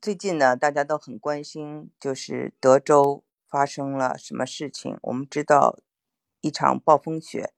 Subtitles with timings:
[0.00, 4.96] 最近呢，大家都很关心，就是德州发生了什么事情。
[5.02, 5.76] 我们知道，
[6.40, 7.52] 一场暴风雪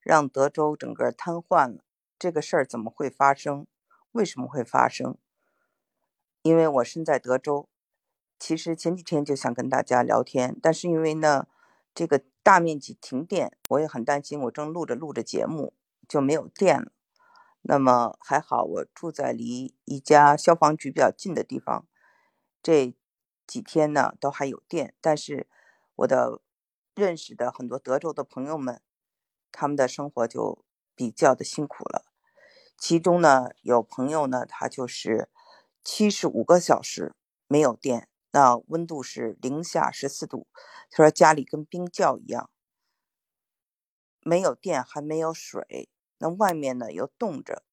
[0.00, 1.84] 让德州整个瘫痪了。
[2.18, 3.66] 这个事儿怎么会发生？
[4.12, 5.18] 为什么会发生？
[6.40, 7.68] 因为我身在德州，
[8.38, 11.46] 其实前几天就想跟大家聊天，但是因为呢，
[11.94, 14.40] 这个大面积停电，我也很担心。
[14.40, 15.74] 我正录着录着节目
[16.08, 16.90] 就没有电了。
[17.62, 21.86] 那么还好，我住在离一家消防局比较近的地方，
[22.62, 22.94] 这
[23.46, 24.94] 几天呢都还有电。
[25.00, 25.48] 但是
[25.94, 26.40] 我的
[26.94, 28.82] 认识的很多德州的朋友们，
[29.52, 30.64] 他们的生活就
[30.96, 32.04] 比较的辛苦了。
[32.76, 35.28] 其中呢有朋友呢，他就是
[35.84, 37.14] 七十五个小时
[37.46, 40.48] 没有电，那温度是零下十四度，
[40.90, 42.50] 他说家里跟冰窖一样，
[44.20, 45.88] 没有电还没有水。
[46.22, 47.64] 那外面呢又冻着，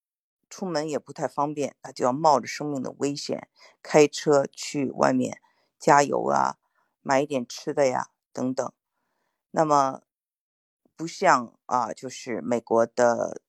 [0.48, 3.48] 出门也不太方便，那就要冒着生命的危险
[3.80, 5.40] 开车去外面
[5.78, 6.58] 加油啊，
[7.00, 8.72] 买一点吃的呀等等。
[9.52, 10.02] 那么
[10.96, 13.40] 不像啊，就是美国的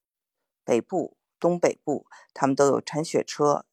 [0.63, 3.65] 北部、东北部，他们都有铲雪车，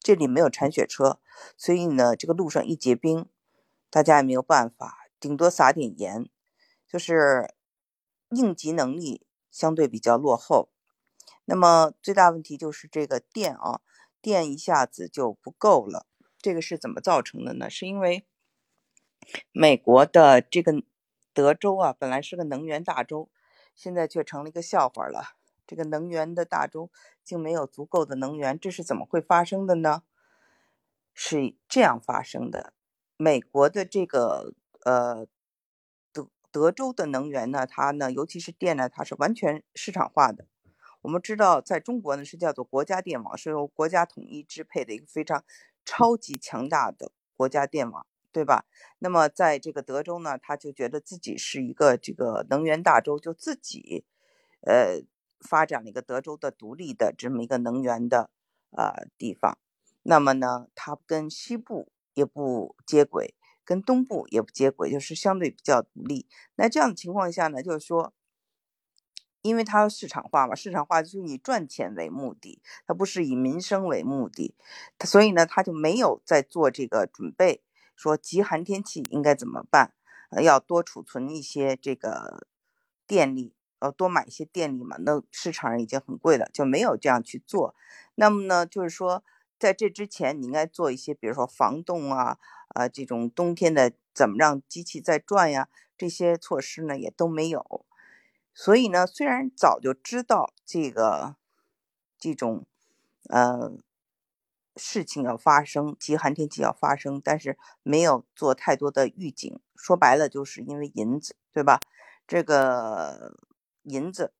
[0.00, 1.20] 这里没有铲雪车，
[1.56, 3.28] 所以呢，这个路上一结冰，
[3.88, 6.28] 大家也没有办法，顶多撒点盐，
[6.88, 7.54] 就是
[8.30, 9.24] 应急能力。
[9.52, 10.70] 相对比较落后，
[11.44, 13.82] 那么最大问题就是这个电啊，
[14.22, 16.06] 电一下子就不够了。
[16.38, 17.68] 这个是怎么造成的呢？
[17.68, 18.26] 是因为
[19.52, 20.82] 美国的这个
[21.34, 23.30] 德州啊，本来是个能源大州，
[23.76, 25.36] 现在却成了一个笑话了。
[25.66, 26.90] 这个能源的大州
[27.22, 30.02] 竟没有足够的能源，这是怎么会发生的呢？
[31.12, 32.72] 是这样发生的，
[33.18, 35.26] 美国的这个呃。
[36.52, 40.46] 德州的能源呢，它呢，尤其是电呢，它是完全市场化的。
[41.00, 45.42] 我们知道，在中国呢是叫做国家电网，是由国家统一支配的一个非常
[45.84, 48.66] 超级强大的国家电网，对吧？
[49.00, 54.04] 那么在这个德州呢，他就觉得自己是一个这个能源大州，就自己
[54.60, 55.00] 呃
[55.40, 58.30] 发展了一个德州的独立的这么一个能源的
[58.70, 59.58] 呃地方。
[60.02, 63.34] 那么呢，它跟西部也不接轨。
[63.72, 66.26] 跟东部也不接轨，就是相对比较独立。
[66.56, 68.12] 那这样的情况下呢，就是说，
[69.40, 74.54] 因为它市场化嘛，市场化就是以赚钱为目的，它不是以民生为目的，
[75.06, 77.62] 所以呢，他就没有在做这个准备，
[77.96, 79.94] 说极寒天气应该怎么办？
[80.42, 82.46] 要多储存一些这个
[83.06, 84.98] 电力，呃，多买一些电力嘛。
[84.98, 87.74] 那市场上已经很贵了，就没有这样去做。
[88.16, 89.24] 那么呢，就是说。
[89.58, 92.36] 在这之前，你应该做一些，比如说防冻啊，
[92.74, 97.84] 啊，这种冬天的怎么让机器再转呀，这些措施呢也都没有。
[98.54, 101.36] 所以呢，虽然早就知道这个
[102.18, 102.66] 这种
[103.28, 103.72] 呃
[104.76, 109.58] 事情要发生，极寒天气要发生，但是没有做太多的预警。
[109.74, 111.80] 说白了，就是因为银子，对吧？
[112.26, 113.36] 这个
[113.82, 114.32] 银子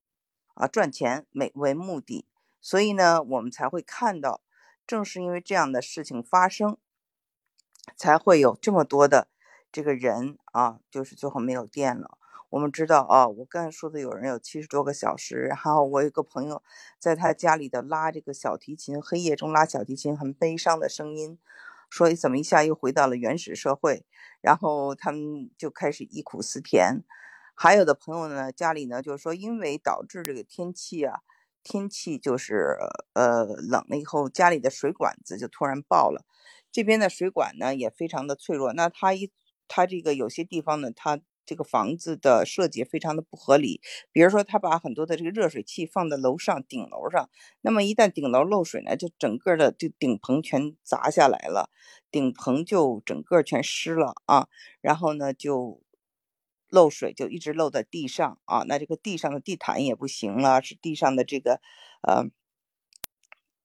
[0.54, 2.26] 啊，赚钱为为目的，
[2.60, 4.41] 所以呢，我们才会看到。
[4.87, 6.76] 正是因为这样的事情发生，
[7.97, 9.28] 才会有这么多的
[9.70, 12.19] 这个人啊，就是最后没有电了。
[12.50, 16.62] 我们知道啊，我刚才说的有人有七十多个小时，然后我有个朋友
[16.98, 21.38] 在他家里的拉这个小提琴，黑夜中拉小提琴，很悲伤的声音，
[21.88, 24.04] 说怎么一下又回到了原始社会，
[24.42, 27.03] 然后他们就开始忆苦思甜。
[27.54, 31.21] 还有的朋友呢，家里呢就是说，因为导致这个天气啊。
[31.65, 32.76] 天气就是
[33.12, 36.25] 呃冷了以后，家里的水管子就突然爆了。
[36.72, 38.72] 这边的水管呢也非常的脆弱。
[38.72, 39.31] 那它一
[39.69, 43.81] 它这个有些地方呢，它这个房子的设计非常的不合理。
[44.10, 47.28] 比如说，它把很多的这个热水器放在楼上顶楼上，
[47.60, 51.71] 那么一旦顶楼漏水呢，就整个的这顶棚全砸下来了，
[52.10, 54.49] 顶棚就整个全湿了啊。
[54.81, 55.83] 然后呢就。
[56.75, 61.60] 漏水就一直漏在地上啊，那这个地上的地毯也不行了，是地上的这个
[62.00, 62.25] 呃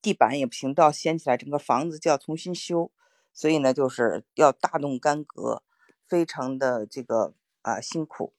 [0.08, 2.90] 地板也不行，都要掀起来，整个房子就要重新修，
[3.34, 5.62] 所以呢就是要大动干戈，
[6.06, 8.32] 非常的这个啊辛苦，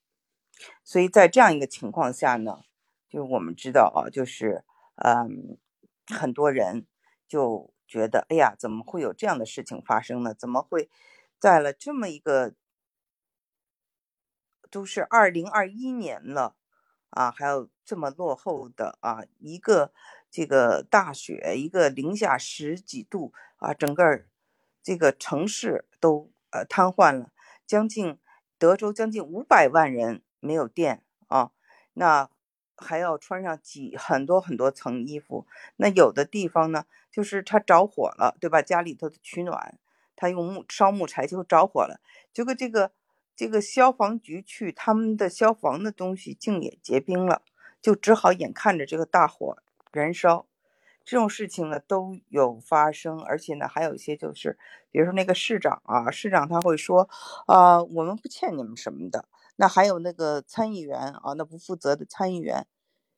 [0.84, 2.62] 所以在这样一个情况下呢，
[3.08, 4.64] 就是我们知道啊，就是
[4.96, 5.60] 嗯
[6.08, 6.88] 很多人
[7.28, 10.34] 就觉得，哎呀，怎么会有这样的事情发生呢？
[10.34, 10.90] 怎么会
[11.38, 12.56] 在了这么一个。
[14.72, 16.56] 都是二零二一年了
[17.10, 19.92] 啊，还有这么落后的啊，一个
[20.32, 24.24] 这个大雪，一个零下十几度啊，整个
[24.84, 27.32] 这个城市都呃瘫痪了，
[27.66, 28.18] 将近
[28.58, 31.52] 德州将近五百万人没有电啊，
[31.94, 32.30] 那
[32.76, 35.46] 还要穿上几很多很多层衣服。
[35.78, 38.62] 那有的地方呢，就是它着火了，对吧？
[38.62, 39.78] 家里头的取暖，
[40.16, 42.00] 他用木烧木柴就着火了，
[42.32, 42.92] 结果这个
[43.36, 47.42] 这个消防局去，他们的消防的东西竟也结冰了，
[47.82, 49.58] 就只好眼看着这个大火
[49.92, 50.46] 燃烧。
[51.06, 54.58] 这种事情呢都有发生，而且呢还有一些就是，
[54.92, 57.10] 比如说那个市长啊，市长他会说，
[57.48, 59.28] 啊，我们不欠你们什么的。
[59.56, 62.68] 那还有那个参议员啊，那不负责的参议员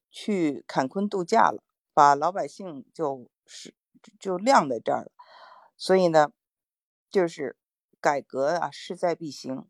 [0.09, 1.61] 去坎昆度假了，
[1.93, 3.73] 把老百姓就是
[4.19, 5.11] 就晾在这儿了。
[5.75, 6.31] 所以呢，
[7.09, 7.57] 就是
[7.99, 9.67] 改革啊势在必行。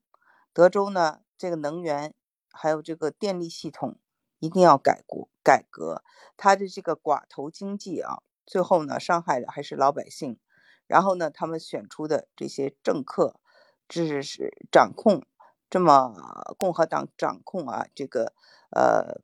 [0.54, 2.14] 德州呢这个能源
[2.52, 3.98] 还有这个电力系统。
[4.44, 6.04] 一定要改过改革，
[6.38, 10.40] 他的这个寡头经济啊，最后呢伤害的还是老百姓。
[10.88, 13.40] 然后呢，他们选出的这些政客，
[13.88, 15.24] 这是掌控
[15.70, 16.14] 这么
[16.58, 18.34] 共和党掌控啊，这个
[18.72, 19.22] 呃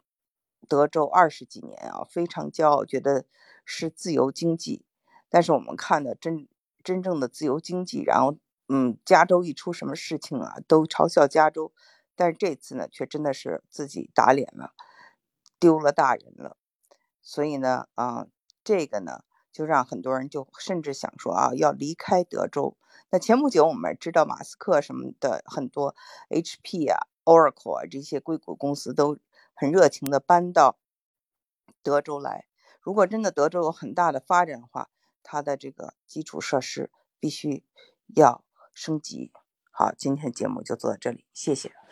[0.70, 3.26] 德州二十几年啊，非常骄傲，觉得
[3.66, 4.86] 是自由经济。
[5.28, 6.48] 但是我们看的真
[6.82, 8.38] 真正的自由经济，然后
[8.70, 11.74] 嗯，加州一出什么事情啊，都嘲笑加州。
[12.16, 14.74] 但是这次呢，却真的是自己打脸了。
[15.60, 16.58] 丢了大人了，
[17.22, 18.28] 所以呢，啊，
[18.64, 22.78] 这个呢，就让很多人就甚至想说啊，要离开德州。
[23.10, 25.96] 那前不久我们知道马斯克什么的很多
[26.30, 29.18] ，HP 啊、Oracle 啊这些硅谷公司都
[29.54, 30.78] 很热情的搬到
[31.82, 32.46] 德州来。
[32.82, 34.90] 如果真的德州有很大的发展的话，
[35.24, 37.64] 它的这个基础设施必须
[38.16, 38.44] 要
[38.74, 39.32] 升级。
[39.72, 41.87] 好，今天的节目就做到这里，谢谢。